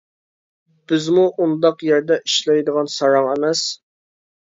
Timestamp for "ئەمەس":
3.37-3.67